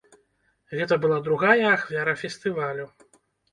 Гэта 0.79 0.97
была 1.03 1.19
другая 1.27 1.63
ахвяра 1.75 2.19
фестывалю. 2.25 2.91